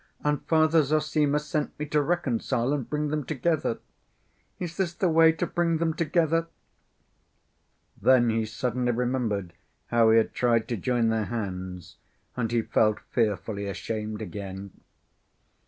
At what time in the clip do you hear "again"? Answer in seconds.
14.23-14.71